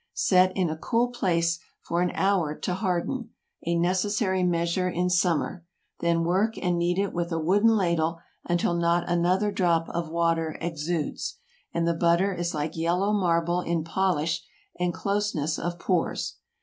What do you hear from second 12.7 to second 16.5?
yellow marble in polish and closeness of pores.